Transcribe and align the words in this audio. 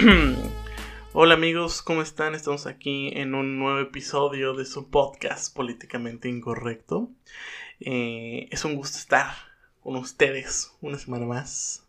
Hola 1.12 1.34
amigos, 1.34 1.82
¿cómo 1.82 2.00
están? 2.00 2.34
Estamos 2.34 2.66
aquí 2.66 3.10
en 3.14 3.34
un 3.34 3.58
nuevo 3.58 3.80
episodio 3.80 4.54
de 4.54 4.64
su 4.64 4.88
podcast 4.88 5.54
Políticamente 5.54 6.28
Incorrecto. 6.28 7.10
Eh, 7.80 8.48
es 8.50 8.64
un 8.64 8.76
gusto 8.76 8.96
estar 8.96 9.34
con 9.82 9.96
ustedes 9.96 10.74
una 10.80 10.96
semana 10.96 11.26
más. 11.26 11.86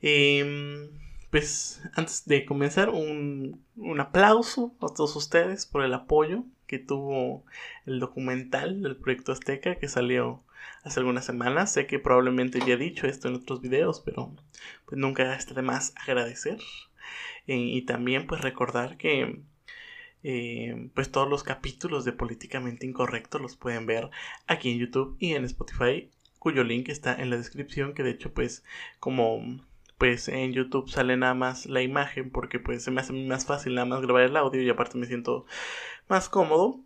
Em, 0.00 0.88
pues 1.30 1.82
antes 1.94 2.24
de 2.24 2.46
comenzar, 2.46 2.88
un, 2.88 3.62
un 3.76 4.00
aplauso 4.00 4.74
a 4.80 4.86
todos 4.94 5.14
ustedes 5.16 5.66
por 5.66 5.84
el 5.84 5.92
apoyo 5.92 6.44
que 6.66 6.78
tuvo 6.78 7.44
el 7.84 8.00
documental 8.00 8.80
del 8.80 8.96
proyecto 8.96 9.32
Azteca 9.32 9.74
que 9.74 9.88
salió 9.88 10.42
hace 10.82 11.00
algunas 11.00 11.26
semanas. 11.26 11.72
Sé 11.72 11.86
que 11.86 11.98
probablemente 11.98 12.60
ya 12.60 12.74
he 12.74 12.78
dicho 12.78 13.06
esto 13.06 13.28
en 13.28 13.34
otros 13.34 13.60
videos, 13.60 14.00
pero 14.00 14.32
pues 14.86 14.98
nunca 14.98 15.34
está 15.34 15.52
de 15.52 15.62
más 15.62 15.92
agradecer. 15.96 16.58
Eh, 17.46 17.56
y 17.56 17.82
también 17.82 18.26
pues 18.26 18.40
recordar 18.40 18.96
que 18.96 19.42
eh, 20.22 20.88
pues 20.94 21.10
todos 21.10 21.28
los 21.28 21.42
capítulos 21.42 22.06
de 22.06 22.12
Políticamente 22.12 22.86
Incorrecto 22.86 23.38
los 23.38 23.56
pueden 23.56 23.84
ver 23.84 24.08
aquí 24.46 24.70
en 24.72 24.78
YouTube 24.78 25.16
y 25.18 25.34
en 25.34 25.44
Spotify, 25.44 26.10
cuyo 26.38 26.64
link 26.64 26.88
está 26.88 27.14
en 27.14 27.28
la 27.28 27.36
descripción, 27.36 27.92
que 27.92 28.02
de 28.02 28.12
hecho 28.12 28.32
pues 28.32 28.64
como 28.98 29.60
pues 29.98 30.28
en 30.28 30.52
YouTube 30.52 30.88
sale 30.88 31.16
nada 31.16 31.34
más 31.34 31.66
la 31.66 31.82
imagen 31.82 32.30
porque 32.30 32.58
pues 32.58 32.82
se 32.82 32.90
me 32.90 33.00
hace 33.02 33.12
más 33.12 33.46
fácil 33.46 33.74
nada 33.74 33.86
más 33.86 34.00
grabar 34.00 34.22
el 34.22 34.36
audio 34.36 34.62
y 34.62 34.70
aparte 34.70 34.98
me 34.98 35.06
siento 35.06 35.46
más 36.08 36.28
cómodo. 36.28 36.80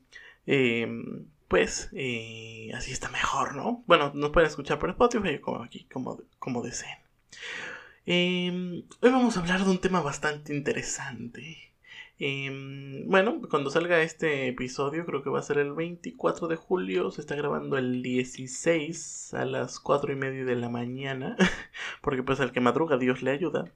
Em, 0.47 1.27
pues 1.49 1.91
eh, 1.93 2.71
así 2.75 2.93
está 2.93 3.09
mejor, 3.11 3.55
¿no? 3.57 3.83
Bueno, 3.87 4.13
nos 4.15 4.31
pueden 4.31 4.49
escuchar 4.49 4.79
por 4.79 4.91
Spotify 4.91 5.39
como 5.41 5.63
aquí, 5.63 5.85
como, 5.93 6.19
como 6.39 6.63
deseen. 6.63 6.99
Em, 8.11 8.85
hoy 9.03 9.11
vamos 9.11 9.37
a 9.37 9.41
hablar 9.41 9.65
de 9.65 9.71
un 9.71 9.81
tema 9.83 10.01
bastante 10.01 10.55
interesante. 10.55 11.75
Em, 12.19 13.07
bueno, 13.07 13.43
cuando 13.51 13.71
salga 13.71 14.01
este 14.01 14.49
episodio, 14.49 15.05
creo 15.05 15.23
que 15.23 15.29
va 15.29 15.41
a 15.41 15.43
ser 15.43 15.59
el 15.59 15.75
24 15.75 16.49
de 16.49 16.57
julio, 16.57 17.11
se 17.11 17.21
está 17.21 17.35
grabando 17.37 17.77
el 17.77 18.03
16 18.03 19.35
a 19.35 19.45
las 19.45 19.79
4 19.79 20.11
y 20.13 20.17
media 20.17 20.47
de 20.47 20.57
la 20.57 20.71
mañana, 20.71 21.37
porque 22.03 22.23
pues 22.23 22.41
al 22.41 22.53
que 22.53 22.61
madruga 22.61 22.97
Dios 22.97 23.23
le 23.23 23.31
ayuda. 23.33 23.71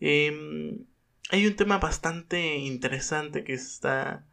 Em, 0.00 0.86
hay 1.30 1.46
un 1.46 1.56
tema 1.56 1.78
bastante 1.78 2.56
interesante 2.56 3.44
que 3.44 3.58
se 3.58 3.66
está 3.66 4.26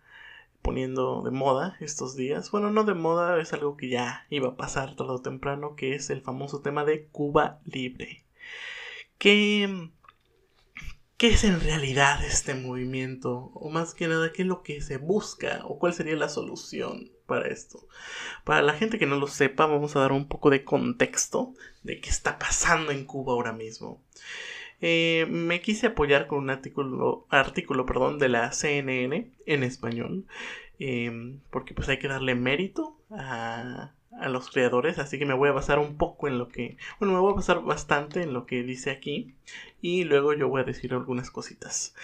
poniendo 0.61 1.23
de 1.23 1.31
moda 1.31 1.75
estos 1.81 2.15
días. 2.15 2.51
Bueno, 2.51 2.71
no 2.71 2.85
de 2.85 2.93
moda, 2.93 3.39
es 3.41 3.51
algo 3.53 3.75
que 3.77 3.89
ya 3.89 4.25
iba 4.29 4.49
a 4.49 4.57
pasar 4.57 4.95
tarde 4.95 5.11
o 5.13 5.21
temprano, 5.21 5.75
que 5.75 5.95
es 5.95 6.09
el 6.09 6.21
famoso 6.21 6.61
tema 6.61 6.85
de 6.85 7.07
Cuba 7.07 7.59
Libre. 7.65 8.23
¿Qué, 9.19 9.89
¿Qué 11.17 11.27
es 11.27 11.43
en 11.43 11.59
realidad 11.59 12.23
este 12.23 12.55
movimiento? 12.55 13.51
O 13.53 13.69
más 13.69 13.93
que 13.93 14.07
nada, 14.07 14.31
¿qué 14.31 14.43
es 14.43 14.47
lo 14.47 14.63
que 14.63 14.79
se 14.79 14.95
busca? 14.95 15.59
¿O 15.65 15.77
cuál 15.77 15.93
sería 15.93 16.15
la 16.15 16.29
solución 16.29 17.11
para 17.25 17.49
esto? 17.49 17.85
Para 18.45 18.61
la 18.61 18.73
gente 18.73 18.97
que 18.97 19.05
no 19.05 19.17
lo 19.17 19.27
sepa, 19.27 19.65
vamos 19.65 19.97
a 19.97 19.99
dar 19.99 20.13
un 20.13 20.29
poco 20.29 20.49
de 20.49 20.63
contexto 20.63 21.53
de 21.83 21.99
qué 21.99 22.09
está 22.09 22.39
pasando 22.39 22.93
en 22.93 23.03
Cuba 23.03 23.33
ahora 23.33 23.51
mismo. 23.51 24.01
Eh, 24.79 25.27
me 25.29 25.59
quise 25.59 25.87
apoyar 25.87 26.27
con 26.27 26.39
un 26.39 26.49
artículo, 26.49 27.27
artículo 27.29 27.85
perdón, 27.85 28.19
de 28.19 28.29
la 28.29 28.53
CNN 28.53 29.33
en 29.45 29.63
español, 29.63 30.25
eh, 30.79 31.37
porque 31.49 31.73
pues 31.73 31.89
hay 31.89 31.99
que 31.99 32.07
darle 32.07 32.35
mérito 32.35 32.97
a, 33.11 33.91
a 34.11 34.29
los 34.29 34.49
creadores, 34.49 34.99
así 34.99 35.19
que 35.19 35.25
me 35.25 35.33
voy 35.33 35.49
a 35.49 35.53
basar 35.53 35.79
un 35.79 35.97
poco 35.97 36.27
en 36.27 36.37
lo 36.37 36.49
que, 36.49 36.77
bueno, 36.99 37.13
me 37.13 37.19
voy 37.19 37.33
a 37.33 37.35
basar 37.35 37.61
bastante 37.61 38.21
en 38.23 38.33
lo 38.33 38.45
que 38.45 38.63
dice 38.63 38.91
aquí 38.91 39.35
y 39.81 40.03
luego 40.03 40.33
yo 40.33 40.47
voy 40.49 40.61
a 40.61 40.65
decir 40.65 40.93
algunas 40.93 41.31
cositas. 41.31 41.95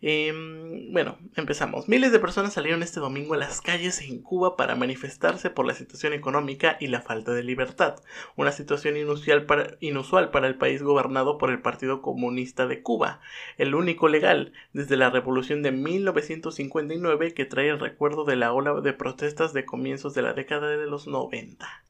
Em, 0.00 0.92
bueno, 0.92 1.18
empezamos. 1.34 1.88
Miles 1.88 2.12
de 2.12 2.20
personas 2.20 2.52
salieron 2.52 2.84
este 2.84 3.00
domingo 3.00 3.34
a 3.34 3.36
las 3.36 3.60
calles 3.60 4.00
en 4.00 4.22
Cuba 4.22 4.56
para 4.56 4.76
manifestarse 4.76 5.50
por 5.50 5.66
la 5.66 5.74
situación 5.74 6.12
económica 6.12 6.76
y 6.78 6.86
la 6.86 7.02
falta 7.02 7.32
de 7.32 7.42
libertad, 7.42 7.96
una 8.36 8.52
situación 8.52 8.96
inusual 8.96 9.44
para, 9.46 9.76
inusual 9.80 10.30
para 10.30 10.46
el 10.46 10.56
país 10.56 10.84
gobernado 10.84 11.36
por 11.36 11.50
el 11.50 11.60
Partido 11.60 12.00
Comunista 12.00 12.68
de 12.68 12.80
Cuba, 12.80 13.20
el 13.56 13.74
único 13.74 14.08
legal 14.08 14.52
desde 14.72 14.96
la 14.96 15.10
revolución 15.10 15.62
de 15.62 15.72
1959 15.72 17.34
que 17.34 17.44
trae 17.44 17.68
el 17.68 17.80
recuerdo 17.80 18.24
de 18.24 18.36
la 18.36 18.52
ola 18.52 18.80
de 18.80 18.92
protestas 18.92 19.52
de 19.52 19.64
comienzos 19.64 20.14
de 20.14 20.22
la 20.22 20.32
década 20.32 20.68
de 20.68 20.86
los 20.86 21.08
90. 21.08 21.87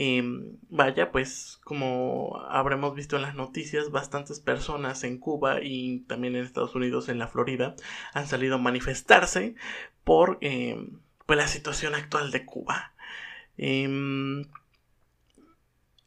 Y 0.00 0.22
vaya, 0.70 1.10
pues 1.10 1.58
como 1.64 2.40
habremos 2.50 2.94
visto 2.94 3.16
en 3.16 3.22
las 3.22 3.34
noticias, 3.34 3.90
bastantes 3.90 4.38
personas 4.38 5.02
en 5.02 5.18
Cuba 5.18 5.58
y 5.60 6.04
también 6.06 6.36
en 6.36 6.44
Estados 6.44 6.76
Unidos, 6.76 7.08
en 7.08 7.18
la 7.18 7.26
Florida, 7.26 7.74
han 8.14 8.28
salido 8.28 8.54
a 8.54 8.58
manifestarse 8.58 9.56
por 10.04 10.38
eh, 10.40 10.88
pues, 11.26 11.36
la 11.36 11.48
situación 11.48 11.96
actual 11.96 12.30
de 12.30 12.44
Cuba. 12.44 12.92
Em, 13.56 14.44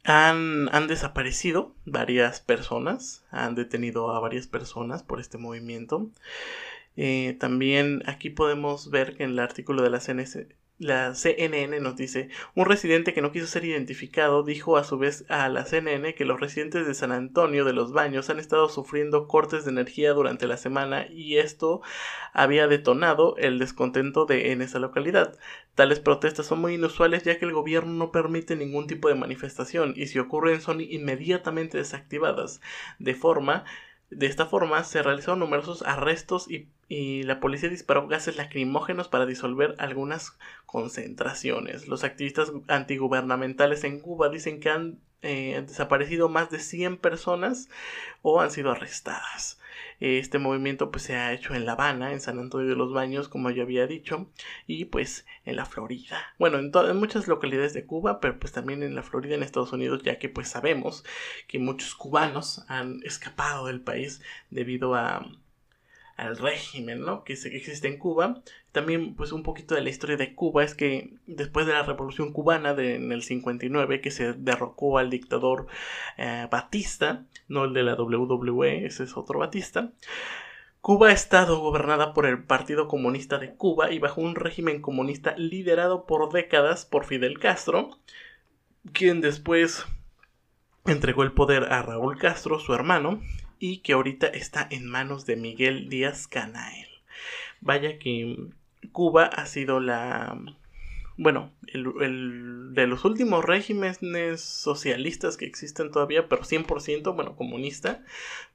han, 0.04 0.74
han, 0.74 0.86
desaparecido 0.88 1.74
varias 1.84 2.40
personas, 2.40 3.26
han 3.30 3.54
detenido 3.54 4.10
a 4.12 4.20
varias 4.20 4.46
personas 4.46 5.02
por 5.02 5.20
este 5.20 5.36
movimiento. 5.36 6.10
Eh, 6.96 7.36
también 7.38 8.02
aquí 8.06 8.30
podemos 8.30 8.90
ver 8.90 9.18
que 9.18 9.24
en 9.24 9.32
el 9.32 9.38
artículo 9.38 9.82
de 9.82 9.90
la 9.90 10.00
CNS, 10.00 10.46
la 10.82 11.14
CNN 11.14 11.78
nos 11.78 11.94
dice, 11.94 12.28
un 12.56 12.66
residente 12.66 13.14
que 13.14 13.22
no 13.22 13.30
quiso 13.30 13.46
ser 13.46 13.64
identificado 13.64 14.42
dijo 14.42 14.76
a 14.76 14.82
su 14.82 14.98
vez 14.98 15.24
a 15.28 15.48
la 15.48 15.64
CNN 15.64 16.14
que 16.16 16.24
los 16.24 16.40
residentes 16.40 16.88
de 16.88 16.94
San 16.94 17.12
Antonio 17.12 17.64
de 17.64 17.72
los 17.72 17.92
Baños 17.92 18.30
han 18.30 18.40
estado 18.40 18.68
sufriendo 18.68 19.28
cortes 19.28 19.64
de 19.64 19.70
energía 19.70 20.12
durante 20.12 20.48
la 20.48 20.56
semana 20.56 21.06
y 21.08 21.38
esto 21.38 21.82
había 22.32 22.66
detonado 22.66 23.36
el 23.36 23.60
descontento 23.60 24.26
de 24.26 24.50
en 24.50 24.60
esa 24.60 24.80
localidad. 24.80 25.38
Tales 25.76 26.00
protestas 26.00 26.46
son 26.46 26.60
muy 26.60 26.74
inusuales 26.74 27.22
ya 27.22 27.38
que 27.38 27.44
el 27.44 27.52
gobierno 27.52 27.92
no 27.92 28.10
permite 28.10 28.56
ningún 28.56 28.88
tipo 28.88 29.08
de 29.08 29.14
manifestación 29.14 29.94
y 29.96 30.08
si 30.08 30.18
ocurren 30.18 30.60
son 30.60 30.80
inmediatamente 30.80 31.78
desactivadas, 31.78 32.60
de 32.98 33.14
forma 33.14 33.64
de 34.14 34.26
esta 34.26 34.46
forma 34.46 34.84
se 34.84 35.02
realizaron 35.02 35.38
numerosos 35.38 35.82
arrestos 35.82 36.48
y, 36.50 36.68
la 37.24 37.40
policía 37.40 37.70
disparó 37.70 38.06
gases 38.06 38.36
lacrimógenos 38.36 39.08
para 39.08 39.24
disolver 39.24 39.74
algunas 39.78 40.36
concentraciones. 40.66 41.88
Los 41.88 42.04
activistas 42.04 42.52
antigubernamentales 42.68 43.84
en 43.84 43.98
Cuba 43.98 44.28
dicen 44.28 44.60
que 44.60 44.68
han 44.68 44.98
eh, 45.22 45.64
desaparecido 45.66 46.28
más 46.28 46.50
de 46.50 46.58
100 46.58 46.98
personas 46.98 47.70
o 48.20 48.42
han 48.42 48.50
sido 48.50 48.72
arrestadas. 48.72 49.58
Este 50.00 50.38
movimiento 50.38 50.90
pues 50.90 51.04
se 51.04 51.16
ha 51.16 51.32
hecho 51.32 51.54
en 51.54 51.64
La 51.66 51.72
Habana, 51.72 52.12
en 52.12 52.20
San 52.20 52.38
Antonio 52.38 52.68
de 52.68 52.76
los 52.76 52.92
Baños, 52.92 53.28
como 53.28 53.50
ya 53.50 53.62
había 53.62 53.86
dicho, 53.86 54.30
y 54.66 54.86
pues 54.86 55.26
en 55.44 55.56
la 55.56 55.66
Florida. 55.66 56.18
Bueno, 56.38 56.58
en, 56.58 56.72
en, 56.74 56.96
muchas 56.96 57.28
localidades 57.28 57.74
de 57.74 57.86
Cuba, 57.86 58.20
pero 58.20 58.38
pues 58.38 58.52
también 58.52 58.82
en 58.82 58.94
la 58.94 59.02
Florida, 59.02 59.34
en 59.34 59.42
Estados 59.42 59.72
Unidos, 59.72 60.02
ya 60.02 60.18
que 60.18 60.28
pues 60.28 60.48
sabemos 60.48 61.04
que 61.48 61.58
muchos 61.58 61.94
cubanos 61.94 62.64
han 62.68 63.00
escapado 63.04 63.66
del 63.66 63.80
país 63.80 64.22
debido 64.50 64.94
a 64.94 65.26
al 66.16 66.36
régimen 66.36 67.00
¿no? 67.00 67.24
que, 67.24 67.32
existe 67.32 67.88
en 67.88 67.98
Cuba. 67.98 68.42
También 68.72 69.14
pues 69.14 69.32
un 69.32 69.42
poquito 69.42 69.74
de 69.74 69.82
la 69.82 69.90
historia 69.90 70.16
de 70.16 70.34
Cuba 70.34 70.64
es 70.64 70.74
que 70.74 71.14
después 71.26 71.66
de 71.66 71.74
la 71.74 71.82
revolución 71.82 72.32
cubana 72.32 72.72
de, 72.74 72.96
en 72.96 73.12
el 73.12 73.22
59 73.22 74.00
que 74.00 74.10
se 74.10 74.32
derrocó 74.32 74.96
al 74.98 75.10
dictador 75.10 75.66
eh, 76.16 76.48
Batista, 76.50 77.26
no 77.48 77.64
el 77.64 77.74
de 77.74 77.82
la 77.82 77.94
WWE, 77.94 78.86
ese 78.86 79.04
es 79.04 79.16
otro 79.16 79.40
Batista. 79.40 79.92
Cuba 80.80 81.10
ha 81.10 81.12
estado 81.12 81.60
gobernada 81.60 82.14
por 82.14 82.26
el 82.26 82.42
Partido 82.42 82.88
Comunista 82.88 83.38
de 83.38 83.54
Cuba 83.54 83.92
y 83.92 83.98
bajo 83.98 84.20
un 84.20 84.34
régimen 84.34 84.80
comunista 84.80 85.36
liderado 85.36 86.06
por 86.06 86.32
décadas 86.32 86.86
por 86.86 87.04
Fidel 87.04 87.38
Castro, 87.38 88.00
quien 88.92 89.20
después 89.20 89.86
entregó 90.86 91.22
el 91.22 91.32
poder 91.32 91.72
a 91.72 91.82
Raúl 91.82 92.18
Castro, 92.18 92.58
su 92.58 92.74
hermano, 92.74 93.22
y 93.58 93.78
que 93.78 93.92
ahorita 93.92 94.26
está 94.26 94.66
en 94.70 94.88
manos 94.88 95.24
de 95.24 95.36
Miguel 95.36 95.88
Díaz 95.88 96.26
Canael. 96.26 96.88
Vaya 97.60 98.00
que 98.00 98.48
Cuba 98.90 99.24
ha 99.26 99.46
sido 99.46 99.80
la 99.80 100.36
bueno, 101.16 101.52
el, 101.66 102.74
de 102.74 102.86
los 102.86 103.04
últimos 103.04 103.44
regímenes 103.44 104.40
socialistas 104.40 105.36
que 105.36 105.44
existen 105.44 105.90
todavía, 105.90 106.28
pero 106.28 106.42
100%, 106.42 107.14
bueno, 107.14 107.36
comunista, 107.36 108.02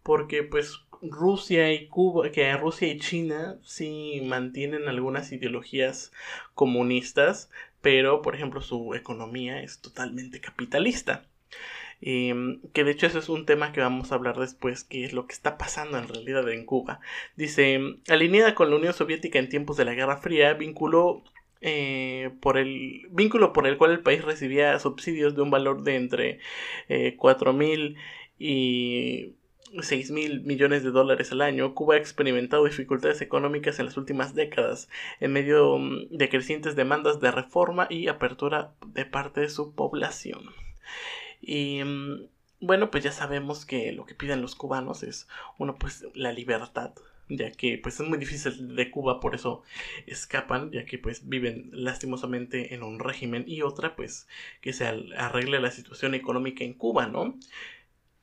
porque 0.04 0.44
pues 0.44 0.82
Rusia 1.02 1.72
y 1.72 1.88
Cuba, 1.88 2.32
que 2.32 2.52
Rusia 2.58 2.88
y 2.88 3.00
China 3.00 3.58
sí 3.64 4.22
mantienen 4.26 4.88
algunas 4.88 5.32
ideologías 5.32 6.12
comunistas, 6.56 7.50
pero 7.82 8.22
por 8.22 8.36
ejemplo 8.36 8.62
su 8.62 8.96
economía 8.96 9.62
es 9.62 9.80
totalmente 9.80 10.42
capitalista. 10.42 11.26
Em, 12.02 12.62
que 12.74 12.84
de 12.84 12.92
hecho 12.92 13.08
eso 13.08 13.20
es 13.20 13.30
un 13.30 13.46
tema 13.46 13.72
que 13.72 13.82
vamos 13.82 14.12
a 14.12 14.16
hablar 14.16 14.38
después, 14.38 14.84
que 14.84 15.04
es 15.04 15.14
lo 15.14 15.26
que 15.28 15.34
está 15.34 15.58
pasando 15.58 15.98
en 15.98 16.08
realidad 16.08 16.48
en 16.50 16.66
Cuba. 16.66 17.00
Dice, 17.36 17.80
alineada 18.08 18.56
con 18.56 18.70
la 18.70 18.76
Unión 18.76 18.94
Soviética 18.94 19.40
en 19.40 19.50
tiempos 19.50 19.78
de 19.78 19.86
la 19.86 19.94
Guerra 19.94 20.18
Fría, 20.18 20.54
vinculó 20.54 21.24
eh, 21.62 22.32
por 22.40 22.58
el 22.58 23.08
vínculo 23.10 23.52
por 23.54 23.68
el 23.68 23.78
cual 23.78 23.92
el 23.92 24.02
país 24.02 24.24
recibía 24.24 24.78
subsidios 24.80 25.36
de 25.36 25.42
un 25.42 25.50
valor 25.50 25.84
de 25.84 25.96
entre 25.96 26.40
eh, 26.88 27.18
4.000 27.18 27.96
y 28.40 29.36
6 29.82 30.12
mil 30.12 30.42
millones 30.44 30.84
de 30.84 30.92
dólares 30.92 31.32
al 31.32 31.42
año, 31.42 31.74
Cuba 31.74 31.96
ha 31.96 31.98
experimentado 31.98 32.66
dificultades 32.66 33.22
económicas 33.22 33.80
en 33.80 33.86
las 33.86 33.98
últimas 33.98 34.34
décadas, 34.34 34.90
en 35.20 35.34
medio 35.34 35.78
mm, 35.78 36.10
de 36.12 36.30
crecientes 36.30 36.76
demandas 36.76 37.20
de 37.20 37.32
reforma 37.32 37.88
y 37.90 38.08
apertura 38.08 38.74
de 38.86 39.06
parte 39.06 39.42
de 39.42 39.50
su 39.50 39.74
población. 39.74 40.52
Y 41.42 41.84
mm, 41.84 42.28
bueno, 42.60 42.89
pues 42.92 43.04
ya 43.04 43.12
sabemos 43.12 43.66
que 43.66 43.92
lo 43.92 44.06
que 44.06 44.16
piden 44.16 44.42
los 44.42 44.56
cubanos 44.56 45.04
es, 45.04 45.28
uno, 45.57 45.75
pues 45.75 46.06
la 46.16 46.31
libertad, 46.31 46.92
ya 47.30 47.51
que 47.51 47.78
pues 47.78 48.00
es 48.00 48.07
muy 48.07 48.18
difícil 48.18 48.75
de 48.75 48.89
Cuba, 48.89 49.19
por 49.19 49.36
eso 49.36 49.63
escapan, 50.06 50.72
ya 50.72 50.86
que 50.86 50.98
pues 50.98 51.28
viven 51.28 51.69
lastimosamente 51.72 52.74
en 52.74 52.84
un 52.84 53.00
régimen 53.00 53.44
y 53.48 53.62
otra 53.62 53.95
pues 53.95 54.28
que 54.62 54.74
se 54.74 54.86
arregle 54.86 55.60
la 55.60 55.72
situación 55.72 56.16
económica 56.16 56.63
en 56.63 56.74
Cuba, 56.74 57.07
¿no? 57.07 57.38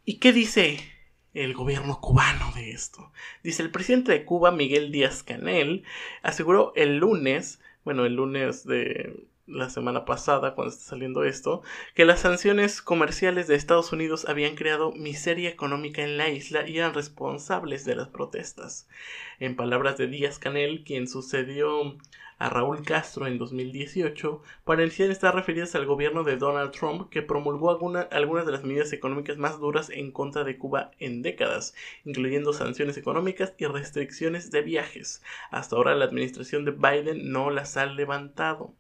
¿Y 0.05 0.19
qué 0.19 0.33
dice 0.33 0.81
el 1.35 1.55
gobierno 1.55 2.01
cubano 2.01 2.53
de 2.55 2.73
esto? 2.73 3.13
Dice 3.43 3.63
el 3.63 3.71
presidente 3.71 4.13
de 4.13 4.25
Cuba, 4.25 4.51
Miguel 4.53 4.93
Díaz 4.93 5.23
Canel, 5.23 5.85
aseguró 6.23 6.73
el 6.77 6.99
lunes, 6.99 7.61
bueno, 7.85 8.05
el 8.07 8.15
lunes 8.15 8.67
de 8.67 9.27
la 9.47 9.69
semana 9.69 10.05
pasada, 10.05 10.55
cuando 10.55 10.73
está 10.73 10.85
saliendo 10.85 11.25
esto, 11.25 11.63
que 11.95 12.05
las 12.05 12.21
sanciones 12.21 12.81
comerciales 12.81 13.47
de 13.47 13.55
Estados 13.55 13.93
Unidos 13.93 14.27
habían 14.29 14.55
creado 14.55 14.93
miseria 14.93 15.51
económica 15.51 16.03
en 16.03 16.17
la 16.17 16.31
isla 16.31 16.67
y 16.69 16.79
eran 16.79 16.95
responsables 16.95 17.85
de 17.85 17.97
las 17.97 18.09
protestas. 18.09 18.89
En 19.41 19.57
palabras 19.57 19.99
de 19.99 20.07
Díaz 20.07 20.39
Canel, 20.39 20.85
quien 20.85 21.07
sucedió 21.09 21.97
a 22.39 22.49
Raúl 22.49 22.85
Castro 22.85 23.27
en 23.27 23.39
2018, 23.39 24.43
para 24.65 24.83
iniciar 24.83 25.11
estar 25.11 25.35
referidas 25.35 25.75
al 25.75 25.87
gobierno 25.87 26.25
de 26.25 26.37
Donald 26.37 26.73
Trump, 26.73 27.09
que 27.11 27.23
promulgó 27.23 27.71
algunas 27.71 28.47
de 28.47 28.53
las 28.53 28.65
medidas 28.65 28.93
económicas 28.93 29.37
más 29.37 29.61
duras 29.61 29.91
en 29.91 30.11
contra 30.11 30.43
de 30.45 30.59
Cuba 30.59 30.91
en 30.99 31.23
décadas, 31.23 31.75
incluyendo 32.05 32.53
sanciones 32.53 32.97
económicas 32.97 33.55
y 33.59 33.67
restricciones 33.67 34.51
de 34.51 34.63
viajes. 34.63 35.23
Hasta 35.51 35.77
ahora 35.77 35.95
la 35.95 36.07
administración 36.07 36.65
de 36.65 36.73
Biden 36.73 37.31
no 37.31 37.51
las 37.51 37.77
ha 37.77 37.87
levantado. 37.87 38.75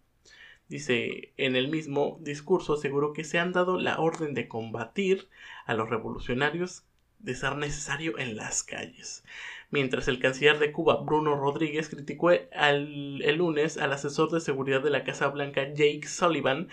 Dice, 0.75 1.33
en 1.37 1.55
el 1.55 1.69
mismo 1.69 2.19
discurso 2.21 2.73
aseguró 2.73 3.13
que 3.13 3.23
se 3.23 3.39
han 3.39 3.53
dado 3.53 3.79
la 3.79 4.01
orden 4.01 4.35
de 4.35 4.49
combatir 4.49 5.29
a 5.67 5.75
los 5.75 5.89
revolucionarios 5.89 6.83
de 7.21 7.37
ser 7.37 7.55
necesario 7.55 8.19
en 8.19 8.35
las 8.35 8.65
calles. 8.65 9.23
Mientras 9.71 10.09
el 10.09 10.19
canciller 10.19 10.59
de 10.59 10.73
Cuba, 10.73 10.97
Bruno 11.05 11.37
Rodríguez, 11.37 11.89
criticó 11.89 12.33
el 12.33 13.37
lunes 13.37 13.79
al 13.79 13.93
asesor 13.93 14.33
de 14.33 14.41
seguridad 14.41 14.83
de 14.83 14.91
la 14.91 15.05
Casa 15.05 15.29
Blanca, 15.29 15.63
Jake 15.73 16.09
Sullivan, 16.09 16.69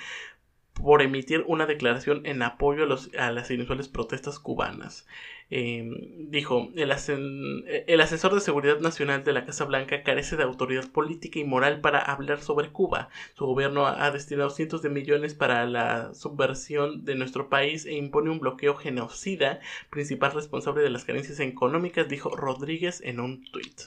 por 0.83 1.01
emitir 1.01 1.43
una 1.47 1.65
declaración 1.65 2.25
en 2.25 2.41
apoyo 2.41 2.85
a, 3.17 3.31
las 3.31 3.51
inusuales 3.51 3.87
protestas 3.87 4.39
cubanas. 4.39 5.05
Em, 5.49 6.29
dijo, 6.29 6.69
el, 6.75 6.91
asesor 6.91 8.33
de 8.33 8.39
seguridad 8.39 8.79
nacional 8.79 9.23
de 9.23 9.33
la 9.33 9.45
Casa 9.45 9.65
Blanca 9.65 10.01
carece 10.01 10.37
de 10.37 10.43
autoridad 10.43 10.89
política 10.89 11.39
y 11.39 11.43
moral 11.43 11.81
para 11.81 11.99
hablar 11.99 12.41
sobre 12.41 12.71
Cuba. 12.71 13.09
Su 13.35 13.45
gobierno 13.45 13.85
ha 13.85 14.11
destinado 14.11 14.49
cientos 14.49 14.81
de 14.81 14.89
millones 14.89 15.33
para 15.33 15.65
la 15.65 16.13
subversión 16.13 17.03
de 17.03 17.15
nuestro 17.15 17.49
país 17.49 17.85
e 17.85 17.93
impone 17.95 18.29
un 18.29 18.39
bloqueo 18.39 18.75
genocida, 18.75 19.59
principal 19.89 20.31
responsable 20.31 20.83
de 20.83 20.89
las 20.89 21.05
carencias 21.05 21.39
económicas, 21.39 22.07
dijo 22.07 22.35
Rodríguez 22.35 23.01
en 23.01 23.19
un 23.19 23.43
tuit. 23.51 23.81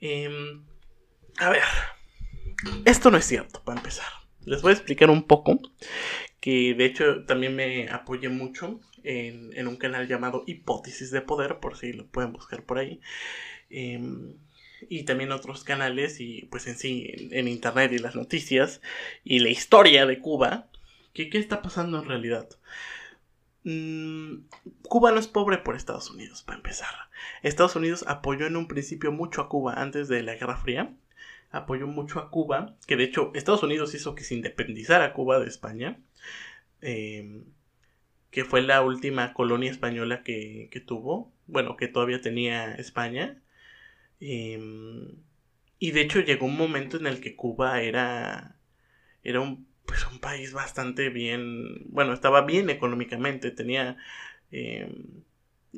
Em, 0.00 0.64
a 1.38 1.50
ver, 1.50 1.62
esto 2.86 3.10
no 3.10 3.18
es 3.18 3.24
cierto, 3.24 3.62
para 3.62 3.78
empezar. 3.78 4.25
Les 4.46 4.62
voy 4.62 4.70
a 4.70 4.74
explicar 4.74 5.10
un 5.10 5.24
poco, 5.24 5.60
que 6.40 6.74
de 6.74 6.84
hecho 6.84 7.24
también 7.24 7.56
me 7.56 7.88
apoyé 7.88 8.28
mucho 8.28 8.80
en, 9.02 9.66
un 9.66 9.76
canal 9.76 10.06
llamado 10.06 10.44
Hipótesis 10.46 11.10
de 11.10 11.20
Poder, 11.20 11.58
por 11.58 11.76
si 11.76 11.92
lo 11.92 12.06
pueden 12.06 12.32
buscar 12.32 12.62
por 12.64 12.78
ahí. 12.78 13.00
Em, 13.70 14.34
y 14.88 15.02
también 15.02 15.32
otros 15.32 15.64
canales 15.64 16.20
y 16.20 16.46
pues 16.50 16.68
en 16.68 16.76
sí 16.76 17.10
en, 17.32 17.48
internet 17.48 17.90
y 17.92 17.98
las 17.98 18.14
noticias 18.14 18.80
y 19.24 19.40
la 19.40 19.48
historia 19.50 20.06
de 20.06 20.20
Cuba. 20.20 20.70
¿Qué, 21.12 21.28
qué 21.28 21.38
está 21.38 21.60
pasando 21.60 21.98
en 21.98 22.08
realidad? 22.08 22.48
Mm, 23.64 24.46
Cuba 24.82 25.10
no 25.10 25.18
es 25.18 25.26
pobre 25.26 25.58
por 25.58 25.74
Estados 25.74 26.08
Unidos, 26.10 26.44
para 26.44 26.58
empezar. 26.58 26.94
Estados 27.42 27.74
Unidos 27.74 28.04
apoyó 28.06 28.46
en 28.46 28.56
un 28.56 28.68
principio 28.68 29.10
mucho 29.10 29.40
a 29.40 29.48
Cuba 29.48 29.74
antes 29.74 30.06
de 30.06 30.22
la 30.22 30.36
Guerra 30.36 30.56
Fría 30.56 30.94
apoyó 31.56 31.86
mucho 31.86 32.20
a 32.20 32.30
Cuba, 32.30 32.76
que 32.86 32.96
de 32.96 33.04
hecho 33.04 33.32
Estados 33.34 33.62
Unidos 33.62 33.94
hizo 33.94 34.14
que 34.14 34.24
se 34.24 34.34
independizara 34.34 35.12
Cuba 35.12 35.38
de 35.40 35.48
España, 35.48 36.00
em, 36.80 37.44
que 38.30 38.44
fue 38.44 38.62
la 38.62 38.82
última 38.82 39.32
colonia 39.34 39.70
española 39.70 40.22
que, 40.22 40.70
tuvo, 40.86 41.32
bueno, 41.46 41.76
que 41.76 41.88
todavía 41.88 42.20
tenía 42.20 42.74
España. 42.74 43.42
Em, 44.20 45.16
y 45.78 45.90
de 45.92 46.00
hecho 46.02 46.20
llegó 46.20 46.46
un 46.46 46.56
momento 46.56 46.96
en 46.98 47.06
el 47.06 47.20
que 47.20 47.36
Cuba 47.36 47.82
era, 47.82 48.56
era 49.22 49.40
un, 49.40 49.66
pues 49.86 50.06
un 50.06 50.20
país 50.20 50.52
bastante 50.52 51.10
bien, 51.10 51.84
bueno, 51.90 52.12
estaba 52.12 52.42
bien 52.42 52.70
económicamente, 52.70 53.50
tenía... 53.50 53.96
Em, 54.50 55.24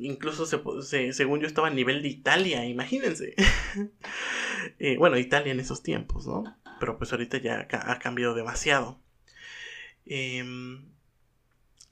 incluso 0.01 0.45
se, 0.81 1.13
según 1.13 1.39
yo 1.39 1.47
estaba 1.47 1.67
a 1.67 1.71
nivel 1.71 2.01
de 2.01 2.09
Italia, 2.09 2.65
imagínense. 2.65 3.35
Eh, 4.77 4.97
bueno, 4.97 5.17
Italia 5.17 5.53
en 5.53 5.59
esos 5.61 5.83
tiempos, 5.83 6.27
¿no? 6.27 6.43
Pero 6.81 6.97
pues 6.97 7.11
ahorita 7.13 7.37
ya 7.37 7.65
ha 7.71 7.99
cambiado 7.99 8.33
demasiado. 8.33 8.99
Em, 10.05 10.89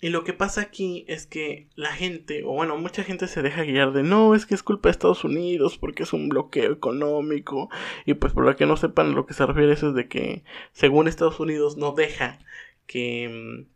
y 0.01 0.09
lo 0.09 0.23
que 0.23 0.33
pasa 0.33 0.61
aquí 0.61 1.05
es 1.07 1.25
que 1.25 1.69
la 1.75 1.91
gente, 1.93 2.43
o 2.43 2.51
bueno, 2.51 2.77
mucha 2.77 3.03
gente 3.03 3.27
se 3.27 3.41
deja 3.41 3.63
guiar 3.63 3.93
de 3.93 4.03
no, 4.03 4.35
es 4.35 4.45
que 4.45 4.53
es 4.53 4.63
culpa 4.63 4.89
de 4.89 4.91
Estados 4.91 5.23
Unidos 5.23 5.77
porque 5.77 6.03
es 6.03 6.13
un 6.13 6.29
bloqueo 6.29 6.71
económico. 6.71 7.69
Y 8.05 8.15
pues 8.15 8.33
por 8.33 8.45
lo 8.45 8.55
que 8.55 8.65
no 8.65 8.77
sepan 8.77 9.15
lo 9.15 9.25
que 9.25 9.33
se 9.33 9.45
refiere 9.45 9.73
eso 9.73 9.89
es 9.89 9.95
de 9.95 10.07
que 10.07 10.43
según 10.71 11.07
Estados 11.07 11.39
Unidos 11.39 11.77
no 11.77 11.93
deja 11.93 12.39
que 12.85 13.23
em, 13.23 13.67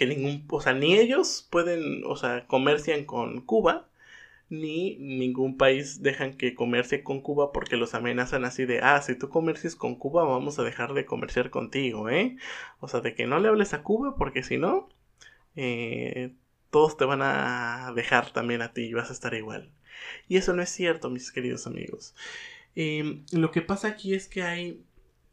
que 0.00 0.06
ningún, 0.06 0.46
o 0.48 0.62
sea, 0.62 0.72
ni 0.72 0.98
ellos 0.98 1.46
pueden, 1.50 2.04
o 2.06 2.16
sea, 2.16 2.46
comercian 2.46 3.04
con 3.04 3.42
Cuba, 3.42 3.86
ni 4.48 4.96
ningún 4.96 5.58
país 5.58 6.02
dejan 6.02 6.38
que 6.38 6.54
comercie 6.54 7.02
con 7.02 7.20
Cuba 7.20 7.52
porque 7.52 7.76
los 7.76 7.92
amenazan 7.92 8.46
así 8.46 8.64
de, 8.64 8.80
ah, 8.80 9.02
si 9.02 9.14
tú 9.14 9.28
comercias 9.28 9.76
con 9.76 9.96
Cuba 9.96 10.24
vamos 10.24 10.58
a 10.58 10.62
dejar 10.62 10.94
de 10.94 11.04
comerciar 11.04 11.50
contigo, 11.50 12.08
¿eh? 12.08 12.38
O 12.80 12.88
sea, 12.88 13.00
de 13.00 13.14
que 13.14 13.26
no 13.26 13.40
le 13.40 13.48
hables 13.48 13.74
a 13.74 13.82
Cuba 13.82 14.16
porque 14.16 14.42
si 14.42 14.56
no, 14.56 14.88
eh, 15.54 16.32
todos 16.70 16.96
te 16.96 17.04
van 17.04 17.20
a 17.22 17.92
dejar 17.94 18.32
también 18.32 18.62
a 18.62 18.72
ti 18.72 18.84
y 18.84 18.94
vas 18.94 19.10
a 19.10 19.12
estar 19.12 19.34
igual. 19.34 19.70
Y 20.28 20.38
eso 20.38 20.54
no 20.54 20.62
es 20.62 20.70
cierto, 20.70 21.10
mis 21.10 21.30
queridos 21.30 21.66
amigos. 21.66 22.14
Em, 22.74 23.26
lo 23.32 23.50
que 23.50 23.60
pasa 23.62 23.88
aquí 23.88 24.14
es 24.14 24.28
que 24.28 24.42
hay 24.44 24.82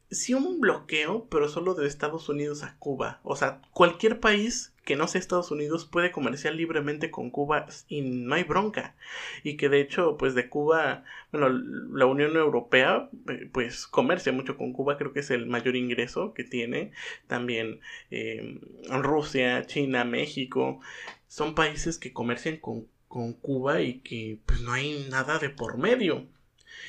sí 0.09 0.33
un 0.33 0.59
bloqueo, 0.59 1.27
pero 1.29 1.49
solo 1.49 1.73
de 1.73 1.87
Estados 1.87 2.29
Unidos 2.29 2.63
a 2.63 2.77
Cuba. 2.77 3.19
O 3.23 3.35
sea, 3.35 3.61
cualquier 3.73 4.19
país 4.19 4.73
que 4.85 4.95
no 4.95 5.07
sea 5.07 5.19
Estados 5.19 5.51
Unidos 5.51 5.85
puede 5.85 6.11
comerciar 6.11 6.55
libremente 6.55 7.11
con 7.11 7.29
Cuba 7.29 7.67
y 7.89 8.01
no 8.01 8.35
hay 8.35 8.43
bronca. 8.43 8.95
Y 9.43 9.57
que 9.57 9.67
de 9.67 9.81
hecho, 9.81 10.15
pues 10.17 10.33
de 10.33 10.47
Cuba, 10.47 11.03
bueno, 11.33 11.49
la 11.49 12.05
Unión 12.05 12.37
Europea, 12.37 13.09
eh, 13.29 13.49
pues 13.51 13.85
comercia 13.85 14.31
mucho 14.31 14.55
con 14.55 14.71
Cuba, 14.71 14.97
creo 14.97 15.11
que 15.11 15.19
es 15.19 15.29
el 15.29 15.45
mayor 15.45 15.75
ingreso 15.75 16.33
que 16.33 16.45
tiene. 16.45 16.91
También 17.27 17.81
eh, 18.11 18.61
Rusia, 18.89 19.65
China, 19.65 20.05
México, 20.05 20.79
son 21.27 21.53
países 21.53 21.99
que 21.99 22.13
comercian 22.13 22.55
con, 22.57 22.87
con 23.09 23.33
Cuba 23.33 23.81
y 23.81 23.99
que 23.99 24.39
pues 24.45 24.61
no 24.61 24.71
hay 24.71 25.05
nada 25.09 25.37
de 25.37 25.49
por 25.49 25.77
medio. 25.77 26.25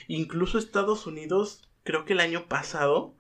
Incluso 0.07 0.59
Estados 0.59 1.07
Unidos 1.09 1.68
creo 1.85 2.05
que 2.05 2.13
el 2.15 2.21
año 2.21 2.47
pasado 2.49 3.15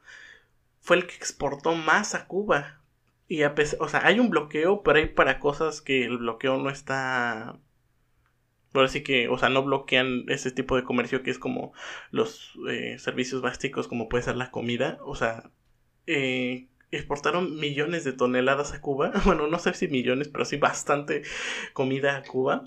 fue 0.81 0.97
el 0.97 1.07
que 1.07 1.15
exportó 1.17 1.75
más 1.75 2.15
a 2.15 2.27
Cuba. 2.27 2.81
Y 3.29 3.43
a 3.43 3.55
pesar, 3.55 3.81
o 3.83 3.88
sea, 3.88 4.07
hay 4.07 4.21
un 4.21 4.31
bloqueo, 4.31 4.83
pero 4.83 4.99
hay 4.99 5.07
para 5.07 5.38
cosas 5.38 5.83
que 5.83 6.05
el 6.05 6.19
bloqueo 6.19 6.57
no 6.59 6.71
está. 6.71 7.59
Ahora 8.75 8.88
sí 8.88 9.03
que, 9.03 9.29
o 9.29 9.38
sea, 9.38 9.49
no 9.49 9.62
bloquean 9.65 10.25
ese 10.29 10.50
tipo 10.50 10.77
de 10.77 10.85
comercio 10.85 11.23
que 11.23 11.31
es 11.31 11.38
como 11.38 11.73
los 12.11 12.55
eh, 12.69 12.99
servicios 12.99 13.43
básicos, 13.43 13.88
como 13.88 14.09
puede 14.09 14.25
ser 14.25 14.37
la 14.37 14.50
comida. 14.50 14.99
O 15.03 15.15
sea, 15.15 15.50
eh, 16.07 16.69
exportaron 16.91 17.59
millones 17.59 18.05
de 18.05 18.12
toneladas 18.12 18.73
a 18.73 18.81
Cuba. 18.81 19.12
Bueno, 19.25 19.47
no 19.49 19.59
sé 19.59 19.75
si 19.75 19.88
millones, 19.88 20.29
pero 20.29 20.45
sí 20.45 20.57
bastante 20.57 21.23
comida 21.75 22.17
a 22.17 22.23
Cuba. 22.23 22.65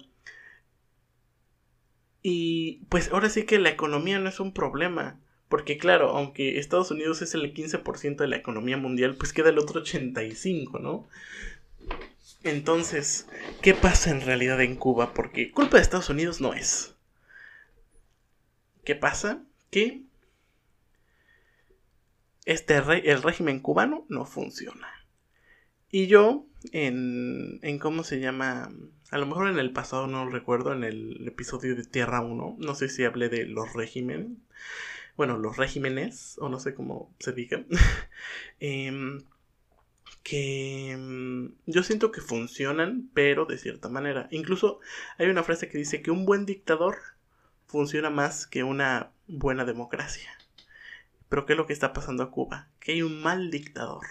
Y 2.24 2.86
pues 2.90 3.12
ahora 3.12 3.30
sí 3.30 3.46
que 3.46 3.60
la 3.60 3.70
economía 3.70 4.20
no 4.20 4.30
es 4.30 4.40
un 4.40 4.54
problema. 4.54 5.20
Porque 5.52 5.78
claro, 5.78 6.12
aunque 6.12 6.60
Estados 6.60 6.92
Unidos 6.92 7.22
es 7.22 7.36
el 7.36 7.54
15% 7.54 8.16
de 8.16 8.28
la 8.30 8.38
economía 8.38 8.78
mundial, 8.78 9.18
pues 9.18 9.34
queda 9.34 9.50
el 9.50 9.60
otro 9.60 9.84
85%, 9.84 10.80
¿no? 10.80 11.10
Entonces, 12.46 13.28
¿qué 13.62 13.74
pasa 13.74 14.12
en 14.12 14.22
realidad 14.22 14.62
en 14.62 14.78
Cuba? 14.78 15.14
Porque 15.14 15.52
culpa 15.52 15.76
de 15.76 15.84
Estados 15.84 16.10
Unidos 16.10 16.40
no 16.40 16.54
es. 16.54 16.96
¿Qué 18.86 18.96
pasa? 18.96 19.44
Que 19.70 20.04
este 22.46 22.78
el 22.78 23.22
régimen 23.22 23.60
cubano 23.60 24.06
no 24.08 24.26
funciona. 24.26 24.88
Y 25.92 26.08
yo, 26.08 26.46
en, 26.72 27.60
en 27.62 27.78
cómo 27.78 28.06
se 28.06 28.22
llama, 28.22 28.72
a 29.10 29.18
lo 29.18 29.26
mejor 29.26 29.50
en 29.50 29.60
el 29.60 29.74
pasado 29.74 30.08
no 30.08 30.30
recuerdo, 30.30 30.72
en 30.72 30.86
el 30.86 31.28
episodio 31.28 31.76
de 31.76 31.84
Tierra 31.84 32.22
1, 32.22 32.56
no 32.58 32.76
sé 32.76 32.88
si 32.88 33.04
hablé 33.04 33.28
de 33.28 33.46
los 33.46 33.74
regímenes, 33.74 34.30
bueno, 35.22 35.38
los 35.38 35.56
regímenes, 35.56 36.36
o 36.40 36.50
no 36.50 36.60
sé 36.60 36.74
cómo 36.74 37.14
se 37.20 37.32
diga, 37.32 37.64
em, 38.60 39.24
que 40.24 40.98
mm, 40.98 41.54
yo 41.68 41.84
siento 41.84 42.12
que 42.12 42.22
funcionan, 42.22 43.12
pero 43.14 43.46
de 43.46 43.60
cierta 43.60 43.88
manera. 43.88 44.28
Incluso 44.32 44.80
hay 45.20 45.28
una 45.28 45.44
frase 45.44 45.70
que 45.70 45.78
dice 45.78 46.02
que 46.02 46.10
un 46.10 46.26
buen 46.26 46.48
dictador 46.48 46.98
funciona 47.68 48.10
más 48.10 48.48
que 48.48 48.64
una 48.64 49.12
buena 49.28 49.64
democracia. 49.64 50.28
Pero 51.30 51.46
¿qué 51.46 51.54
es 51.54 51.58
lo 51.58 51.68
que 51.68 51.74
está 51.74 51.94
pasando 51.94 52.24
a 52.24 52.32
Cuba? 52.32 52.70
Que 52.80 52.94
hay 52.94 53.04
un 53.04 53.22
mal 53.22 53.52
dictador. 53.52 54.08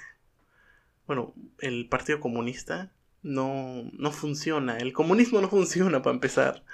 Bueno, 1.09 1.35
el 1.59 1.89
Partido 1.89 2.21
Comunista 2.21 2.93
no, 3.23 3.91
no 3.93 4.13
funciona. 4.13 4.79
El 4.79 4.93
comunismo 4.93 5.41
no 5.41 5.49
funciona 5.49 6.03
para 6.03 6.15
empezar. 6.15 6.65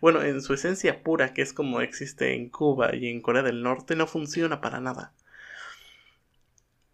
Bueno, 0.00 0.22
en 0.22 0.40
su 0.42 0.54
esencia 0.54 1.02
pura, 1.02 1.32
que 1.34 1.42
es 1.42 1.52
como 1.52 1.80
existe 1.80 2.34
en 2.34 2.48
Cuba 2.50 2.94
y 2.94 3.08
en 3.08 3.20
Corea 3.20 3.42
del 3.42 3.62
Norte, 3.62 3.96
no 3.96 4.06
funciona 4.06 4.60
para 4.60 4.80
nada. 4.80 5.14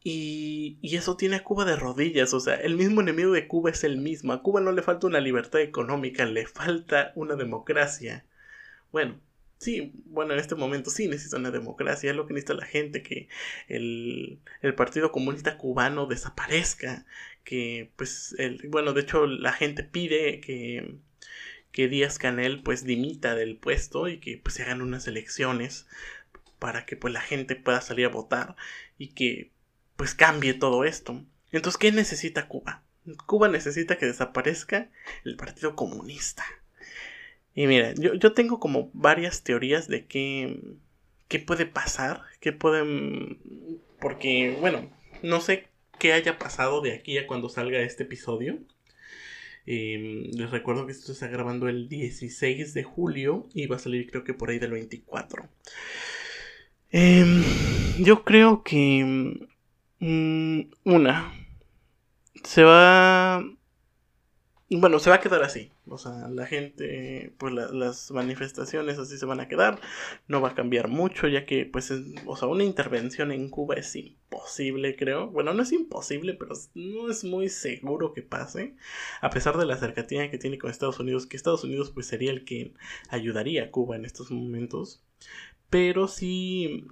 Y, 0.05 0.79
y, 0.83 0.97
eso 0.97 1.17
tiene 1.17 1.37
a 1.37 1.45
Cuba 1.45 1.65
de 1.65 1.77
rodillas, 1.77 2.35
o 2.35 2.41
sea, 2.41 2.57
el 2.57 2.75
mismo 2.77 3.01
enemigo 3.03 3.31
de 3.33 3.47
Cuba 3.47 3.71
es 3.71 3.85
el 3.85 3.99
mismo. 3.99 4.33
A 4.33 4.43
Cuba 4.43 4.61
no 4.61 4.73
le 4.73 4.83
falta 4.83 5.07
una 5.07 5.21
libertad 5.21 5.61
económica, 5.61 6.25
le 6.25 6.47
falta 6.47 7.13
una 7.15 7.37
democracia. 7.37 8.27
Bueno, 8.91 9.21
sí, 9.59 9.93
bueno, 10.07 10.33
en 10.35 10.41
este 10.41 10.57
momento 10.57 10.91
sí 10.91 11.09
necesita 11.09 11.37
una 11.37 11.53
democracia, 11.53 12.11
es 12.11 12.17
lo 12.17 12.27
que 12.27 12.35
necesita 12.35 12.55
la 12.55 12.67
gente, 12.67 13.03
que 13.03 13.29
el, 13.69 14.41
el 14.61 14.75
Partido 14.75 15.13
Comunista 15.13 15.57
Cubano 15.57 16.07
desaparezca, 16.07 17.07
que 17.45 17.91
pues, 17.97 18.35
el, 18.39 18.69
bueno, 18.69 18.93
de 18.93 19.03
hecho 19.03 19.27
la 19.27 19.53
gente 19.53 19.83
pide 19.83 20.41
que, 20.41 20.97
que 21.73 21.89
Díaz 21.89 22.19
Canel 22.19 22.63
pues 22.63 22.85
dimita 22.85 23.35
del 23.35 23.57
puesto 23.57 24.09
y 24.09 24.19
que 24.19 24.39
pues 24.39 24.55
se 24.55 24.63
hagan 24.63 24.83
unas 24.83 25.07
elecciones 25.07 25.87
para 26.59 26.87
que 26.87 26.97
pues 26.97 27.13
la 27.13 27.21
gente 27.21 27.57
pueda 27.57 27.81
salir 27.81 28.07
a 28.07 28.11
votar 28.11 28.57
y 28.99 29.09
que 29.09 29.51
pues 29.97 30.15
cambie 30.15 30.55
todo 30.55 30.85
esto. 30.85 31.25
Entonces, 31.51 31.79
¿qué 31.79 31.93
necesita 31.93 32.49
Cuba? 32.49 32.83
Cuba 33.27 33.49
necesita 33.49 33.99
que 33.99 34.07
desaparezca 34.07 34.89
el 35.25 35.37
Partido 35.37 35.75
Comunista. 35.75 36.45
Y 37.55 37.67
mira, 37.67 37.93
yo, 37.95 38.15
yo 38.15 38.33
tengo 38.33 38.61
como 38.61 38.91
varias 38.95 39.43
teorías 39.43 39.89
de 39.89 40.07
qué, 40.07 40.61
qué 41.29 41.39
puede 41.39 41.67
pasar, 41.67 42.23
qué 42.41 42.53
pueden... 42.53 43.39
Porque, 44.01 44.57
bueno, 44.61 44.91
no 45.23 45.41
sé 45.41 45.69
qué 46.03 46.13
haya 46.13 46.39
pasado 46.39 46.83
de 46.83 46.93
aquí 46.93 47.17
a 47.17 47.27
cuando 47.27 47.49
salga 47.49 47.81
este 47.81 48.03
episodio. 48.03 48.59
Em, 49.65 50.25
les 50.33 50.51
recuerdo 50.51 50.85
que 50.85 50.93
esto 50.93 51.13
está 51.13 51.29
grabando 51.29 51.69
el 51.69 51.89
16 51.89 52.75
de 52.75 52.83
julio 52.83 53.49
y 53.55 53.67
va 53.67 53.77
a 53.77 53.79
salir 53.79 54.11
creo 54.11 54.25
que 54.25 54.35
por 54.35 54.51
ahí 54.51 54.59
del 54.59 54.73
24. 54.73 55.49
Em, 56.91 57.43
yo 58.01 58.25
creo 58.25 58.63
que 58.63 59.49
Mm, 60.03 60.63
una. 60.85 61.33
Se 62.43 62.65
va... 62.65 63.41
Bueno, 64.75 64.99
se 64.99 65.11
va 65.11 65.17
a 65.17 65.21
quedar 65.21 65.43
así. 65.43 65.71
O 65.87 65.99
sea, 65.99 66.29
la 66.29 66.47
gente, 66.47 67.35
pues 67.39 67.53
las 67.53 68.11
manifestaciones 68.11 68.99
así 68.99 69.19
se 69.19 69.27
van 69.27 69.41
a 69.41 69.49
quedar. 69.49 69.81
No 70.29 70.41
va 70.41 70.51
a 70.51 70.55
cambiar 70.55 70.89
mucho, 70.89 71.29
ya 71.29 71.45
que, 71.45 71.67
pues, 71.67 71.93
o 72.27 72.37
sea, 72.37 72.49
una 72.49 72.65
intervención 72.65 73.33
en 73.33 73.51
Cuba 73.51 73.75
es 73.75 73.95
imposible, 73.97 74.97
creo. 74.97 75.29
Bueno, 75.29 75.53
no 75.53 75.63
es 75.63 75.73
imposible, 75.73 76.35
pero 76.35 76.55
no 76.75 77.11
es 77.11 77.25
muy 77.25 77.49
seguro 77.51 78.15
que 78.15 78.23
pase. 78.23 78.75
A 79.21 79.31
pesar 79.31 79.59
de 79.59 79.67
la 79.67 79.77
cercanía 79.77 80.31
que 80.31 80.39
tiene 80.39 80.59
con 80.59 80.71
Estados 80.71 81.01
Unidos, 81.01 81.27
que 81.27 81.37
Estados 81.37 81.65
Unidos, 81.65 81.91
pues, 81.91 82.07
sería 82.07 82.31
el 82.31 82.45
que 82.45 82.73
ayudaría 83.11 83.65
a 83.65 83.71
Cuba 83.71 83.97
en 83.97 84.05
estos 84.07 84.31
momentos. 84.31 85.03
Pero 85.71 86.09
sí, 86.09 86.87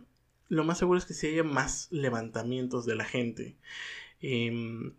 lo 0.49 0.65
más 0.65 0.79
seguro 0.79 0.99
es 0.99 1.07
que 1.07 1.15
si 1.15 1.29
haya 1.29 1.45
más 1.45 1.89
levantamientos 1.91 2.85
de 2.87 2.97
la 2.97 3.05
gente. 3.05 3.57
Em, 4.21 4.95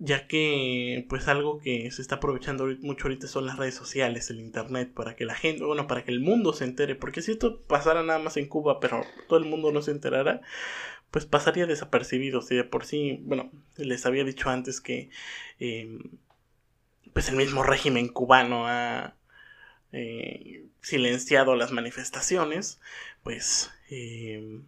ya 0.00 0.26
que 0.26 1.06
pues 1.10 1.28
algo 1.28 1.60
que 1.60 1.90
se 1.90 2.00
está 2.02 2.16
aprovechando 2.16 2.66
mucho 2.80 3.04
ahorita 3.04 3.28
son 3.28 3.46
las 3.46 3.58
redes 3.58 3.74
sociales, 3.74 4.30
el 4.30 4.40
internet, 4.40 4.92
para 4.94 5.14
que 5.14 5.26
la 5.26 5.34
gente, 5.34 5.62
bueno, 5.64 5.86
para 5.86 6.04
que 6.04 6.10
el 6.10 6.20
mundo 6.20 6.54
se 6.54 6.64
entere, 6.64 6.94
porque 6.96 7.22
si 7.22 7.32
esto 7.32 7.60
pasara 7.62 8.02
nada 8.02 8.18
más 8.18 8.36
en 8.38 8.48
Cuba, 8.48 8.80
pero 8.80 9.02
todo 9.28 9.38
el 9.38 9.44
mundo 9.44 9.72
no 9.72 9.82
se 9.82 9.90
enterara, 9.92 10.40
pues 11.10 11.26
pasaría 11.26 11.66
desapercibido, 11.66 12.42
si 12.42 12.56
de 12.56 12.64
por 12.64 12.86
sí, 12.86 13.20
bueno, 13.24 13.50
les 13.76 14.06
había 14.06 14.24
dicho 14.24 14.50
antes 14.50 14.80
que 14.80 15.10
em, 15.58 16.00
pues 17.12 17.28
el 17.28 17.36
mismo 17.36 17.62
régimen 17.62 18.08
cubano 18.08 18.66
ha 18.66 19.16
eh, 19.92 20.66
silenciado 20.82 21.56
las 21.56 21.72
manifestaciones, 21.72 22.80
pues 23.22 23.70
eh, 23.90 24.60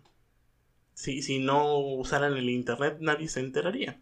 si, 0.95 1.23
si 1.23 1.39
no 1.39 1.79
usaran 1.79 2.37
el 2.37 2.51
Internet 2.51 2.99
nadie 3.01 3.29
se 3.29 3.41
enteraría. 3.41 4.01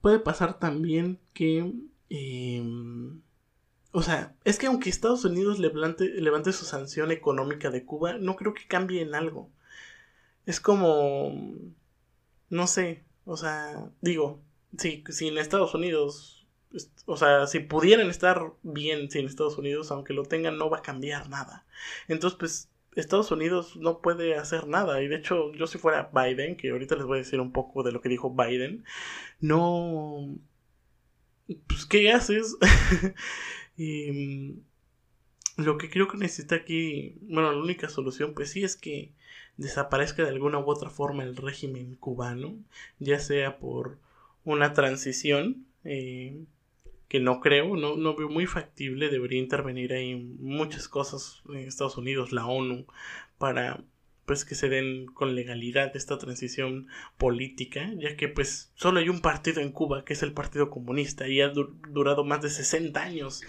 Puede 0.00 0.18
pasar 0.18 0.58
también 0.58 1.18
que... 1.32 1.72
Eh, 2.08 2.62
o 3.92 4.02
sea, 4.02 4.34
es 4.44 4.58
que 4.58 4.66
aunque 4.66 4.90
Estados 4.90 5.24
Unidos 5.24 5.58
levante, 5.58 6.04
levante 6.04 6.52
su 6.52 6.64
sanción 6.64 7.10
económica 7.10 7.70
de 7.70 7.84
Cuba, 7.84 8.14
no 8.18 8.36
creo 8.36 8.54
que 8.54 8.66
cambie 8.68 9.02
en 9.02 9.14
algo. 9.14 9.50
Es 10.46 10.60
como... 10.60 11.54
No 12.48 12.66
sé, 12.66 13.04
o 13.24 13.36
sea, 13.36 13.90
digo, 14.00 14.40
si, 14.76 15.04
si 15.08 15.28
en 15.28 15.38
Estados 15.38 15.74
Unidos 15.74 16.40
o 17.06 17.16
sea, 17.16 17.46
si 17.46 17.60
pudieran 17.60 18.08
estar 18.10 18.52
bien 18.62 19.10
sin 19.10 19.26
Estados 19.26 19.58
Unidos, 19.58 19.90
aunque 19.90 20.14
lo 20.14 20.24
tengan, 20.24 20.58
no 20.58 20.70
va 20.70 20.78
a 20.78 20.82
cambiar 20.82 21.28
nada. 21.28 21.66
Entonces, 22.08 22.38
pues, 22.38 22.69
Estados 22.96 23.30
Unidos 23.30 23.76
no 23.76 24.00
puede 24.00 24.36
hacer 24.36 24.66
nada. 24.66 25.02
Y 25.02 25.08
de 25.08 25.16
hecho, 25.16 25.52
yo 25.54 25.66
si 25.66 25.78
fuera 25.78 26.10
Biden, 26.12 26.56
que 26.56 26.70
ahorita 26.70 26.96
les 26.96 27.04
voy 27.04 27.18
a 27.18 27.22
decir 27.22 27.40
un 27.40 27.52
poco 27.52 27.82
de 27.82 27.92
lo 27.92 28.00
que 28.00 28.08
dijo 28.08 28.34
Biden, 28.34 28.84
no... 29.40 30.36
Pues, 31.66 31.86
¿qué 31.86 32.12
haces? 32.12 32.56
y 33.76 34.10
mm, 34.12 34.60
lo 35.64 35.78
que 35.78 35.90
creo 35.90 36.08
que 36.08 36.16
necesita 36.16 36.54
aquí, 36.56 37.16
bueno, 37.22 37.52
la 37.52 37.58
única 37.58 37.88
solución, 37.88 38.34
pues 38.34 38.50
sí, 38.50 38.64
es 38.64 38.76
que 38.76 39.12
desaparezca 39.56 40.22
de 40.22 40.30
alguna 40.30 40.58
u 40.58 40.70
otra 40.70 40.90
forma 40.90 41.22
el 41.24 41.36
régimen 41.36 41.96
cubano, 41.96 42.56
ya 42.98 43.18
sea 43.18 43.58
por 43.58 43.98
una 44.44 44.72
transición, 44.72 45.66
eh, 45.84 46.44
que 47.10 47.18
no 47.18 47.40
creo, 47.40 47.76
no, 47.76 47.96
no 47.96 48.14
veo 48.14 48.28
muy 48.28 48.46
factible, 48.46 49.08
debería 49.08 49.40
intervenir 49.40 49.92
ahí 49.92 50.14
muchas 50.14 50.86
cosas 50.86 51.42
en 51.48 51.56
Estados 51.56 51.98
Unidos, 51.98 52.30
la 52.30 52.46
ONU, 52.46 52.86
para 53.36 53.82
pues 54.26 54.44
que 54.44 54.54
se 54.54 54.68
den 54.68 55.06
con 55.06 55.34
legalidad 55.34 55.96
esta 55.96 56.18
transición 56.18 56.86
política, 57.18 57.90
ya 57.98 58.16
que 58.16 58.28
pues 58.28 58.70
solo 58.76 59.00
hay 59.00 59.08
un 59.08 59.22
partido 59.22 59.60
en 59.60 59.72
Cuba, 59.72 60.04
que 60.04 60.12
es 60.12 60.22
el 60.22 60.32
Partido 60.32 60.70
Comunista, 60.70 61.26
y 61.26 61.40
ha 61.40 61.48
durado 61.48 62.22
más 62.22 62.42
de 62.42 62.50
60 62.50 63.02
años. 63.02 63.42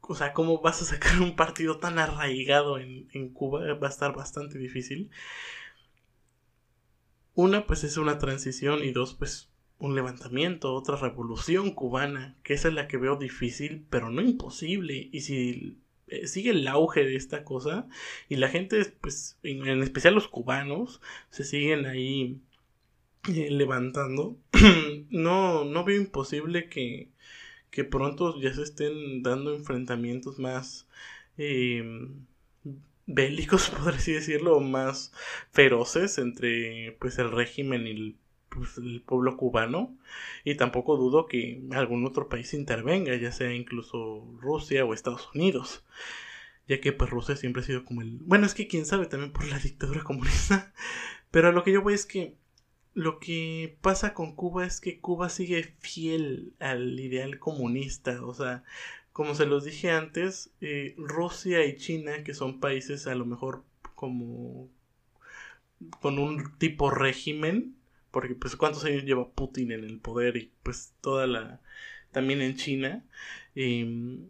O 0.00 0.16
sea, 0.16 0.32
¿cómo 0.32 0.60
vas 0.60 0.82
a 0.82 0.84
sacar 0.84 1.20
un 1.20 1.36
partido 1.36 1.78
tan 1.78 2.00
arraigado 2.00 2.78
en, 2.78 3.08
en 3.12 3.28
Cuba? 3.28 3.74
Va 3.74 3.86
a 3.86 3.90
estar 3.90 4.12
bastante 4.12 4.58
difícil. 4.58 5.08
Una, 7.34 7.64
pues 7.64 7.84
es 7.84 7.96
una 7.96 8.18
transición 8.18 8.82
y 8.82 8.90
dos, 8.90 9.14
pues 9.14 9.51
un 9.82 9.96
levantamiento, 9.96 10.74
otra 10.74 10.96
revolución 10.96 11.72
cubana, 11.72 12.36
que 12.44 12.54
esa 12.54 12.68
es 12.68 12.74
la 12.74 12.86
que 12.86 12.98
veo 12.98 13.16
difícil, 13.16 13.84
pero 13.90 14.10
no 14.10 14.22
imposible. 14.22 15.08
Y 15.10 15.22
si 15.22 15.76
eh, 16.06 16.28
sigue 16.28 16.50
el 16.50 16.68
auge 16.68 17.04
de 17.04 17.16
esta 17.16 17.42
cosa 17.44 17.88
y 18.28 18.36
la 18.36 18.48
gente, 18.48 18.84
pues, 19.00 19.38
en, 19.42 19.82
especial 19.82 20.14
los 20.14 20.28
cubanos, 20.28 21.00
se 21.30 21.42
siguen 21.42 21.86
ahí 21.86 22.40
eh, 23.28 23.50
levantando, 23.50 24.38
no, 25.10 25.64
no 25.64 25.84
veo 25.84 26.00
imposible 26.00 26.68
que, 26.68 27.08
que 27.70 27.82
pronto 27.82 28.40
ya 28.40 28.54
se 28.54 28.62
estén 28.62 29.24
dando 29.24 29.52
enfrentamientos 29.52 30.38
más 30.38 30.88
em, 31.38 32.24
bélicos, 33.06 33.70
por 33.82 33.94
así 33.94 34.12
decirlo, 34.12 34.60
más 34.60 35.12
feroces 35.50 36.18
entre 36.18 36.96
pues 37.00 37.18
el 37.18 37.32
régimen 37.32 37.86
y 37.88 37.90
el 37.90 38.16
pues, 38.54 38.78
el 38.78 39.02
pueblo 39.02 39.36
cubano 39.36 39.96
y 40.44 40.54
tampoco 40.56 40.96
dudo 40.96 41.26
que 41.26 41.62
algún 41.72 42.06
otro 42.06 42.28
país 42.28 42.54
intervenga, 42.54 43.14
ya 43.16 43.32
sea 43.32 43.52
incluso 43.52 44.26
Rusia 44.40 44.84
o 44.84 44.94
Estados 44.94 45.30
Unidos, 45.34 45.84
ya 46.68 46.80
que 46.80 46.92
pues 46.92 47.10
Rusia 47.10 47.36
siempre 47.36 47.62
ha 47.62 47.66
sido 47.66 47.84
como 47.84 48.02
el... 48.02 48.18
Bueno, 48.20 48.46
es 48.46 48.54
que 48.54 48.68
quién 48.68 48.86
sabe 48.86 49.06
también 49.06 49.32
por 49.32 49.44
la 49.46 49.58
dictadura 49.58 50.02
comunista, 50.04 50.72
pero 51.30 51.48
a 51.48 51.52
lo 51.52 51.64
que 51.64 51.72
yo 51.72 51.82
voy 51.82 51.94
es 51.94 52.06
que 52.06 52.36
lo 52.94 53.18
que 53.18 53.78
pasa 53.80 54.12
con 54.14 54.34
Cuba 54.36 54.66
es 54.66 54.80
que 54.80 55.00
Cuba 55.00 55.30
sigue 55.30 55.74
fiel 55.80 56.52
al 56.60 56.98
ideal 57.00 57.38
comunista, 57.38 58.24
o 58.24 58.34
sea, 58.34 58.64
como 59.12 59.34
se 59.34 59.46
los 59.46 59.64
dije 59.64 59.90
antes, 59.90 60.52
eh, 60.60 60.94
Rusia 60.98 61.64
y 61.64 61.76
China, 61.76 62.22
que 62.24 62.34
son 62.34 62.60
países 62.60 63.06
a 63.06 63.14
lo 63.14 63.24
mejor 63.24 63.64
como 63.94 64.68
con 66.00 66.18
un 66.18 66.56
tipo 66.58 66.90
régimen, 66.90 67.76
porque 68.12 68.36
pues 68.36 68.54
cuántos 68.54 68.84
años 68.84 69.04
lleva 69.04 69.32
Putin 69.32 69.72
en 69.72 69.84
el 69.84 69.98
poder 69.98 70.36
y 70.36 70.52
pues 70.62 70.94
toda 71.00 71.26
la... 71.26 71.60
también 72.12 72.40
en 72.42 72.56
China. 72.56 73.04
Em, 73.56 74.28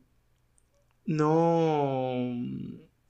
no... 1.04 2.34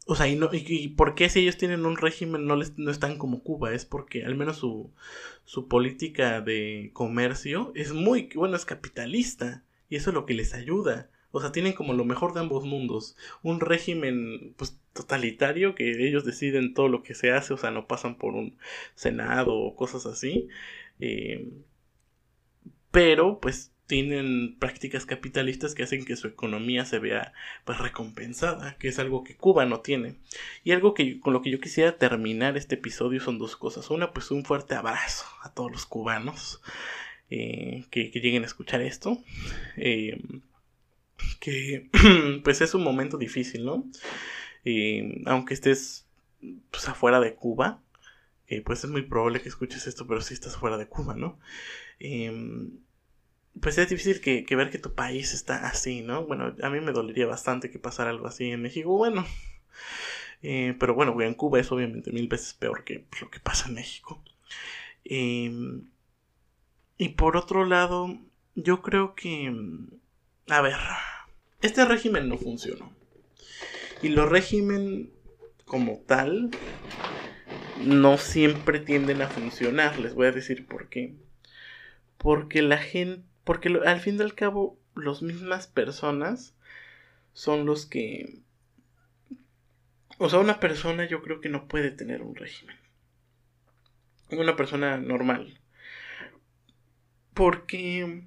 O 0.07 0.17
sea, 0.17 0.27
y, 0.27 0.35
no, 0.35 0.51
y, 0.53 0.89
por 0.89 1.15
qué 1.15 1.29
si 1.29 1.41
ellos 1.41 1.59
tienen 1.59 1.87
un 1.87 1.97
régimen 1.97 2.47
no, 2.47 2.57
les, 2.57 2.77
no 2.77 2.91
están 2.91 3.19
como 3.19 3.45
Cuba? 3.45 3.73
Es 3.73 3.85
porque 3.85 4.25
al 4.25 4.35
menos 4.35 4.57
su, 4.57 4.91
su 5.45 5.69
política 5.69 6.41
de 6.41 6.91
comercio 6.93 7.71
es 7.77 7.93
muy, 7.93 8.29
bueno, 8.35 8.57
es 8.57 8.65
capitalista. 8.65 9.63
Y 9.89 9.97
eso 9.97 10.11
es 10.11 10.15
lo 10.15 10.27
que 10.27 10.35
les 10.35 10.55
ayuda. 10.55 11.11
O 11.31 11.41
sea, 11.41 11.53
tienen 11.53 11.75
como 11.75 11.93
lo 11.93 12.05
mejor 12.05 12.35
de 12.35 12.41
ambos 12.41 12.65
mundos. 12.65 13.17
Un 13.43 13.61
régimen 13.61 14.55
pues 14.57 14.81
totalitario 14.93 15.75
que 15.75 15.91
ellos 16.07 16.25
deciden 16.25 16.75
todo 16.75 16.89
lo 16.89 17.03
que 17.03 17.15
se 17.15 17.33
hace, 17.33 17.55
o 17.55 17.57
sea, 17.57 17.71
no 17.71 17.87
pasan 17.87 18.17
por 18.17 18.35
un 18.35 18.59
senado 18.95 19.55
o 19.55 19.75
cosas 19.77 20.07
así. 20.07 20.49
Eh, 21.01 21.49
pero 22.91 23.41
pues 23.41 23.73
tienen 23.87 24.57
prácticas 24.59 25.05
capitalistas 25.05 25.75
que 25.75 25.83
hacen 25.83 26.05
que 26.05 26.17
su 26.17 26.27
economía 26.27 26.85
se 26.85 26.99
vea 26.99 27.33
pues 27.65 27.79
recompensada, 27.79 28.77
que 28.79 28.89
es 28.89 28.99
algo 28.99 29.25
que 29.25 29.37
Cuba 29.37 29.67
no 29.67 29.81
tiene. 29.81 30.17
Y 30.65 30.73
algo 30.73 30.95
que 30.95 31.21
con 31.21 31.33
lo 31.33 31.43
que 31.43 31.51
yo 31.51 31.61
quisiera 31.61 31.99
terminar 31.99 32.57
este 32.57 32.77
episodio 32.77 33.21
son 33.21 33.39
dos 33.39 33.57
cosas. 33.57 33.91
Una, 33.91 34.13
pues 34.13 34.31
un 34.31 34.45
fuerte 34.45 34.75
abrazo 34.75 35.27
a 35.43 35.53
todos 35.53 35.71
los 35.71 35.85
cubanos 35.85 36.63
eh, 37.29 37.85
que, 37.91 38.11
lleguen 38.11 38.45
a 38.45 38.47
escuchar 38.47 38.81
esto. 38.83 39.19
Eh, 39.77 40.21
que 41.41 41.91
pues 42.45 42.61
es 42.61 42.75
un 42.75 42.83
momento 42.83 43.19
difícil, 43.19 43.65
¿no? 43.65 43.85
Y 44.65 45.29
aunque 45.29 45.55
estés 45.55 46.07
pues, 46.71 46.89
afuera 46.89 47.21
de 47.21 47.35
Cuba, 47.35 47.81
que 48.47 48.63
pues 48.63 48.85
es 48.85 48.91
muy 48.91 49.03
probable 49.03 49.41
que 49.41 49.49
escuches 49.49 49.87
esto, 49.87 50.07
pero 50.07 50.21
si 50.21 50.35
estás 50.35 50.57
fuera 50.57 50.77
de 50.77 50.87
Cuba, 50.87 51.15
¿no? 51.15 51.39
Em, 51.99 52.71
pues 53.61 53.79
es 53.79 53.89
difícil 53.89 54.21
que, 54.21 54.45
ver 54.57 54.71
que 54.71 54.79
tu 54.79 54.95
país 54.95 55.35
está 55.35 55.67
así, 55.69 56.03
¿no? 56.03 56.27
Bueno, 56.27 56.55
a 56.63 56.71
mí 56.71 56.81
me 56.81 56.93
dolería 56.93 57.27
bastante 57.27 57.71
que 57.71 57.79
pasara 57.79 58.11
algo 58.11 58.27
así 58.27 58.51
en 58.51 58.63
México, 58.63 58.97
bueno. 58.97 59.27
Eh, 60.45 60.75
pero 60.81 60.93
bueno, 60.93 61.21
en 61.23 61.35
Cuba 61.35 61.61
es 61.61 61.71
obviamente 61.71 62.11
mil 62.11 62.27
veces 62.27 62.53
peor 62.55 62.83
que 62.83 63.05
lo 63.21 63.31
que 63.31 63.39
pasa 63.39 63.69
en 63.69 63.75
México. 63.75 64.21
Em, 65.05 65.85
y 66.99 67.11
por 67.11 67.37
otro 67.37 67.65
lado, 67.65 68.19
yo 68.57 68.83
creo 68.83 69.15
que... 69.15 69.55
A 70.49 70.61
ver, 70.61 70.79
este 71.61 71.85
régimen 71.85 72.29
no 72.29 72.39
funcionó. 72.39 72.93
Y 74.03 74.09
los 74.09 74.29
régimen 74.29 75.11
como 75.65 76.01
tal 76.01 76.51
no 77.85 78.19
siempre 78.19 78.81
tienden 78.81 79.23
a 79.23 79.29
funcionar. 79.29 79.99
Les 79.99 80.15
voy 80.15 80.27
a 80.27 80.33
decir 80.33 80.67
por 80.67 80.89
qué. 80.89 81.15
Porque 82.19 82.63
la 82.63 82.79
gente, 82.79 83.25
porque 83.45 83.69
al 83.85 84.01
fin 84.01 84.19
y 84.19 84.23
al 84.23 84.35
cabo, 84.35 84.79
las 84.95 85.23
mismas 85.23 85.67
personas 85.67 86.55
son 87.33 87.65
los 87.65 87.87
que... 87.87 88.41
O 90.19 90.29
sea, 90.29 90.41
una 90.41 90.61
persona 90.61 91.07
yo 91.07 91.23
creo 91.23 91.41
que 91.41 91.49
no 91.49 91.67
puede 91.67 91.91
tener 91.91 92.23
un 92.23 92.35
régimen. 92.35 92.77
Una 94.31 94.57
persona 94.57 94.97
normal. 94.99 95.61
Porque 97.35 98.25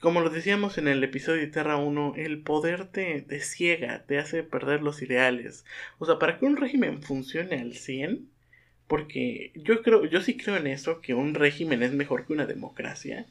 como 0.00 0.20
lo 0.20 0.30
decíamos 0.30 0.78
en 0.78 0.88
el 0.88 1.02
episodio 1.02 1.40
de 1.40 1.46
Terra 1.46 1.76
1, 1.76 2.14
el 2.16 2.42
poder 2.42 2.86
te, 2.86 3.24
ciega, 3.40 4.04
te 4.06 4.18
hace 4.18 4.42
perder 4.42 4.82
los 4.82 5.02
ideales. 5.02 5.64
O 5.98 6.06
sea, 6.06 6.18
para 6.18 6.38
que 6.38 6.44
un 6.44 6.56
régimen 6.56 7.02
funcione 7.02 7.60
al 7.60 7.74
100, 7.74 8.28
porque 8.86 9.52
yo 9.54 9.82
creo, 9.82 10.04
yo 10.04 10.20
sí 10.20 10.36
creo 10.36 10.56
en 10.56 10.66
eso, 10.66 11.00
que 11.00 11.14
un 11.14 11.34
régimen 11.34 11.82
es 11.82 11.92
mejor 11.92 12.26
que 12.26 12.34
una 12.34 12.46
democracia. 12.46 13.26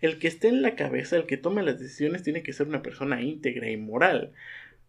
El 0.00 0.18
que 0.18 0.28
esté 0.28 0.48
en 0.48 0.62
la 0.62 0.74
cabeza, 0.74 1.16
el 1.16 1.26
que 1.26 1.36
tome 1.36 1.62
las 1.62 1.78
decisiones, 1.78 2.22
tiene 2.22 2.42
que 2.42 2.52
ser 2.52 2.66
una 2.66 2.82
persona 2.82 3.22
íntegra 3.22 3.70
y 3.70 3.76
moral. 3.76 4.32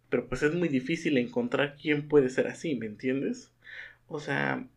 Pero 0.10 0.28
pues 0.28 0.41
es 0.43 0.54
muy 0.54 0.70
difícil 0.70 1.17
encontrar 1.17 1.76
quién 1.80 2.08
puede 2.08 2.30
ser 2.30 2.48
así, 2.48 2.76
¿me 2.76 2.88
entiendes? 2.88 3.52
O 4.08 4.20
sea, 4.20 4.67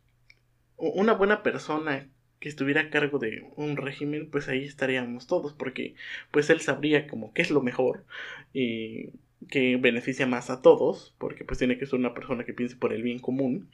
una 0.76 1.12
buena 1.14 1.42
persona 1.42 2.08
que 2.40 2.48
estuviera 2.48 2.80
a 2.80 2.90
cargo 2.90 3.18
de 3.18 3.46
un 3.56 3.76
régimen, 3.76 4.30
pues 4.30 4.48
ahí 4.48 4.64
estaríamos 4.64 5.26
todos, 5.26 5.52
porque 5.52 5.94
pues 6.30 6.50
él 6.50 6.60
sabría 6.60 7.06
como 7.06 7.32
qué 7.34 7.42
es 7.42 7.50
lo 7.50 7.60
mejor 7.62 8.04
y 8.52 9.10
que 9.48 9.76
beneficia 9.76 10.26
más 10.26 10.50
a 10.50 10.62
todos, 10.62 11.14
porque 11.18 11.44
pues 11.44 11.58
tiene 11.58 11.78
que 11.78 11.86
ser 11.86 11.98
una 11.98 12.14
persona 12.14 12.44
que 12.44 12.54
piense 12.54 12.76
por 12.76 12.92
el 12.92 13.02
bien 13.02 13.18
común. 13.20 13.70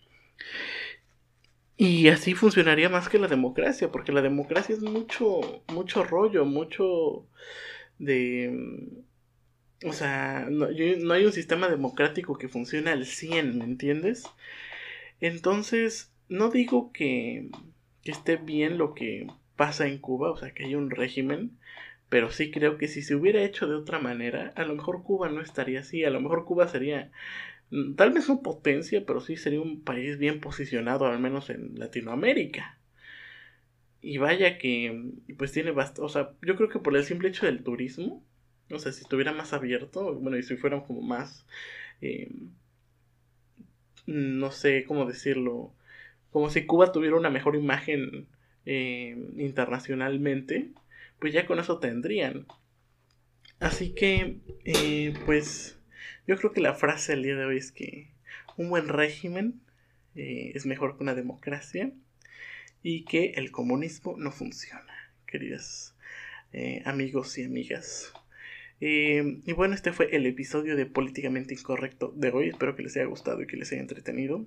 Y 1.77 2.09
así 2.09 2.35
funcionaría 2.35 2.89
más 2.89 3.09
que 3.09 3.19
la 3.19 3.29
democracia, 3.29 3.91
porque 3.93 4.13
la 4.13 4.23
democracia 4.23 4.75
es 4.75 4.83
mucho, 4.83 5.63
mucho 5.73 6.05
rollo, 6.05 6.45
mucho 6.45 7.27
de... 7.99 9.05
O 9.85 9.93
sea, 9.93 10.49
no, 10.51 10.69
no 10.69 11.15
hay 11.15 11.27
un 11.27 11.33
sistema 11.33 11.69
democrático 11.69 12.39
que 12.39 12.49
funcione 12.49 12.91
al 12.91 13.05
100, 13.05 13.59
¿me 13.59 13.65
entiendes? 13.65 14.25
Entonces, 15.21 16.13
no 16.29 16.51
digo 16.51 16.93
que 16.93 17.51
que 18.07 18.13
esté 18.13 18.37
bien 18.37 18.79
lo 18.79 18.95
que 18.95 19.27
pasa 19.57 19.89
en 19.89 19.99
Cuba, 19.99 20.31
o 20.31 20.37
sea, 20.37 20.53
que 20.55 20.65
hay 20.65 20.77
un 20.77 20.91
régimen, 20.91 21.59
pero 22.09 22.31
sí 22.31 22.53
creo 22.53 22.79
que 22.79 22.87
si 22.87 23.03
se 23.03 23.17
hubiera 23.17 23.43
hecho 23.43 23.67
de 23.67 23.75
otra 23.75 23.99
manera, 23.99 24.53
a 24.55 24.65
lo 24.65 24.77
mejor 24.77 25.03
Cuba 25.03 25.29
no 25.29 25.41
estaría 25.41 25.81
así, 25.81 26.05
a 26.05 26.11
lo 26.11 26.21
mejor 26.21 26.45
Cuba 26.45 26.69
sería 26.69 27.11
mm, 27.71 27.95
tal 27.97 28.13
vez 28.13 28.29
no 28.29 28.43
potencia, 28.43 29.05
pero 29.05 29.21
sí 29.21 29.37
sería 29.37 29.61
un 29.61 29.83
país 29.83 30.19
bien 30.19 30.41
posicionado, 30.41 31.07
al 31.07 31.19
menos 31.19 31.51
en 31.51 31.79
Latinoamérica. 31.81 32.79
Y 34.01 34.19
vaya 34.19 34.57
que, 34.59 35.11
pues 35.37 35.51
tiene 35.51 35.73
bastante, 35.73 36.03
o 36.03 36.09
sea, 36.09 36.31
yo 36.43 36.55
creo 36.57 36.69
que 36.69 36.79
por 36.79 36.97
el 36.97 37.03
simple 37.05 37.29
hecho 37.31 37.47
del 37.47 37.65
turismo, 37.65 38.23
o 38.71 38.79
sea, 38.79 38.93
si 38.93 39.03
estuviera 39.03 39.33
más 39.33 39.53
abierto, 39.53 40.15
bueno, 40.15 40.39
y 40.39 40.45
si 40.45 40.57
fueran 40.57 40.83
como 40.83 41.03
más, 41.03 41.45
eh, 42.01 42.31
no 44.07 44.53
sé 44.53 44.85
cómo 44.85 45.07
decirlo, 45.07 45.73
como 46.31 46.51
si 46.51 46.67
Cuba 46.67 46.93
tuviera 46.93 47.17
una 47.17 47.31
mejor 47.31 47.57
imagen 47.57 48.29
eh, 48.69 49.17
internacionalmente, 49.37 50.73
pues 51.21 51.33
ya 51.33 51.47
con 51.47 51.61
eso 51.61 51.79
tendrían. 51.79 52.47
Así 53.61 53.95
que, 53.95 54.41
eh, 54.65 55.15
pues, 55.25 55.79
yo 56.27 56.37
creo 56.37 56.53
que 56.53 56.61
la 56.61 56.75
frase 56.75 57.13
del 57.13 57.23
día 57.23 57.37
de 57.37 57.45
hoy 57.45 57.59
es 57.59 57.71
que 57.71 58.11
un 58.57 58.69
buen 58.69 58.89
régimen 58.89 59.61
eh, 60.17 60.51
es 60.55 60.67
mejor 60.67 60.97
que 60.97 61.05
una 61.05 61.15
democracia 61.15 61.93
y 62.83 63.05
que 63.05 63.35
el 63.37 63.53
comunismo 63.53 64.17
no 64.19 64.33
funciona, 64.33 65.13
queridos 65.27 65.93
amigos 66.87 67.37
y 67.37 67.45
amigas. 67.45 68.15
y 68.81 69.53
bueno, 69.53 69.75
este 69.75 69.93
fue 69.93 70.17
el 70.17 70.25
episodio 70.25 70.75
de 70.75 70.87
Políticamente 70.87 71.53
Incorrecto 71.53 72.15
de 72.17 72.31
hoy. 72.31 72.49
Espero 72.49 72.75
que 72.75 72.83
les 72.83 72.97
haya 72.97 73.05
gustado 73.05 73.43
y 73.43 73.47
que 73.47 73.59
les 73.59 73.71
haya 73.73 73.83
entretenido. 73.83 74.47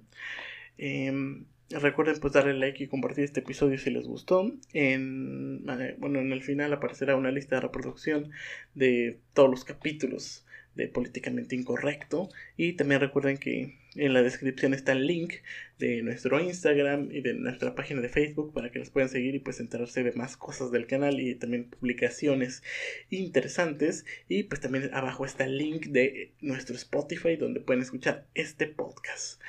Recuerden 1.69 2.19
pues 2.19 2.33
darle 2.33 2.55
like 2.55 2.83
y 2.83 2.87
compartir 2.87 3.25
este 3.25 3.41
episodio 3.41 3.77
si 3.77 3.91
les 3.91 4.07
gustó. 4.07 4.51
En, 4.73 5.65
eh, 5.69 5.95
bueno, 5.99 6.19
en 6.19 6.31
el 6.31 6.41
final 6.41 6.73
aparecerá 6.73 7.15
una 7.15 7.31
lista 7.31 7.55
de 7.55 7.61
reproducción 7.61 8.31
de 8.73 9.19
todos 9.33 9.51
los 9.51 9.65
capítulos 9.65 10.45
de 10.73 10.87
Políticamente 10.87 11.55
Incorrecto. 11.55 12.29
Y 12.57 12.73
también 12.73 13.01
recuerden 13.01 13.37
que 13.37 13.77
en 13.95 14.13
la 14.13 14.23
descripción 14.23 14.73
está 14.73 14.93
el 14.93 15.05
link 15.05 15.33
de 15.77 16.01
nuestro 16.01 16.39
Instagram 16.39 17.09
y 17.11 17.21
de 17.21 17.33
nuestra 17.35 17.75
página 17.75 18.01
de 18.01 18.09
Facebook 18.09 18.53
para 18.53 18.71
que 18.71 18.79
los 18.79 18.89
puedan 18.89 19.09
seguir 19.09 19.35
y 19.35 19.39
pues 19.39 19.59
enterarse 19.59 20.03
de 20.03 20.11
más 20.13 20.37
cosas 20.37 20.71
del 20.71 20.87
canal 20.87 21.19
y 21.19 21.35
también 21.35 21.65
publicaciones 21.65 22.63
interesantes. 23.11 24.05
Y 24.27 24.43
pues 24.43 24.61
también 24.61 24.89
abajo 24.93 25.25
está 25.25 25.45
el 25.45 25.57
link 25.57 25.87
de 25.87 26.31
nuestro 26.41 26.75
Spotify 26.75 27.35
donde 27.35 27.59
pueden 27.59 27.83
escuchar 27.83 28.25
este 28.33 28.65
podcast. 28.65 29.39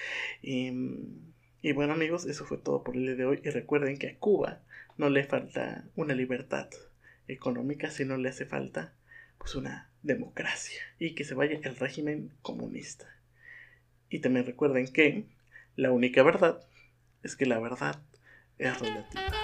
Em, 0.42 1.29
y 1.62 1.72
bueno 1.72 1.92
amigos, 1.92 2.26
eso 2.26 2.44
fue 2.44 2.58
todo 2.58 2.82
por 2.82 2.96
el 2.96 3.02
día 3.02 3.14
de 3.16 3.26
hoy. 3.26 3.40
Y 3.44 3.50
recuerden 3.50 3.98
que 3.98 4.08
a 4.08 4.18
Cuba 4.18 4.60
no 4.96 5.10
le 5.10 5.24
falta 5.24 5.84
una 5.96 6.14
libertad 6.14 6.68
económica, 7.28 7.90
sino 7.90 8.16
le 8.16 8.30
hace 8.30 8.46
falta 8.46 8.94
pues 9.38 9.54
una 9.54 9.90
democracia 10.02 10.80
y 10.98 11.14
que 11.14 11.24
se 11.24 11.34
vaya 11.34 11.58
el 11.62 11.76
régimen 11.76 12.32
comunista. 12.42 13.06
Y 14.08 14.20
también 14.20 14.46
recuerden 14.46 14.92
que 14.92 15.26
la 15.76 15.92
única 15.92 16.22
verdad 16.22 16.66
es 17.22 17.36
que 17.36 17.46
la 17.46 17.58
verdad 17.58 18.02
es 18.58 18.78
relativa. 18.78 19.39